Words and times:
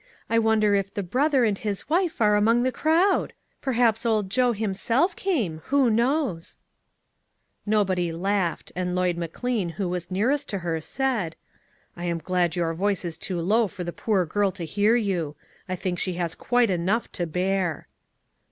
I 0.31 0.39
wonder 0.39 0.73
if 0.73 0.91
the 0.91 1.03
brother 1.03 1.45
and 1.45 1.55
his 1.55 1.87
wife 1.87 2.21
are 2.21 2.35
among 2.35 2.63
the 2.63 2.71
crowd? 2.71 3.33
Perhaps 3.61 4.03
Old 4.03 4.31
Joe 4.31 4.51
him 4.51 4.73
self 4.73 5.15
came; 5.15 5.59
who 5.65 5.91
knows?" 5.91 6.57
Nobody 7.67 8.11
laughed, 8.11 8.71
and 8.75 8.95
Lloyd 8.95 9.15
McLean, 9.15 9.69
who 9.77 9.87
was 9.87 10.09
nearest 10.09 10.49
to 10.49 10.57
her, 10.65 10.81
said:" 10.81 11.35
I 11.95 12.05
am 12.05 12.17
glad 12.17 12.55
your 12.55 12.73
voice 12.73 13.05
is 13.05 13.15
too 13.15 13.39
low 13.39 13.67
for 13.67 13.83
the 13.83 13.93
poor 13.93 14.25
girl 14.25 14.49
to 14.53 14.63
hear 14.63 14.95
you. 14.95 15.35
I 15.69 15.75
think 15.75 15.99
she 15.99 16.13
has 16.13 16.33
quite 16.33 16.71
enough 16.71 17.11
to 17.11 17.27
bear." 17.27 17.87